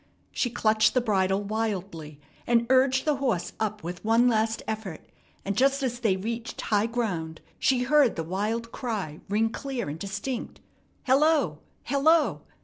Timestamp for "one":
4.03-4.27